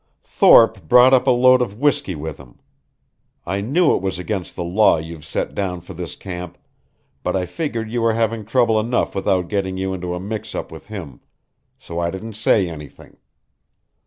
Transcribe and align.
"Thorpe 0.23 0.87
brought 0.87 1.13
up 1.13 1.27
a 1.27 1.29
load 1.29 1.61
of 1.61 1.77
whisky 1.77 2.15
with 2.15 2.37
him. 2.39 2.57
I 3.45 3.61
knew 3.61 3.93
it 3.95 4.01
was 4.01 4.17
against 4.17 4.55
the 4.55 4.63
law 4.63 4.97
you've 4.97 5.23
set 5.27 5.53
down 5.53 5.79
for 5.81 5.93
this 5.93 6.15
camp, 6.15 6.57
but 7.21 7.35
I 7.35 7.45
figured 7.45 7.91
you 7.91 8.01
were 8.01 8.13
having 8.13 8.43
trouble 8.43 8.79
enough 8.79 9.13
without 9.13 9.47
getting 9.47 9.77
you 9.77 9.93
into 9.93 10.15
a 10.15 10.19
mix 10.19 10.55
up 10.55 10.71
with 10.71 10.87
him, 10.87 11.19
so 11.77 11.99
I 11.99 12.09
didn't 12.09 12.33
say 12.33 12.67
anything. 12.67 13.17